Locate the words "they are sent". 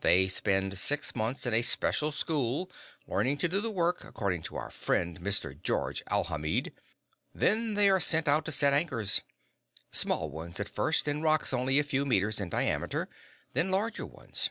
7.74-8.28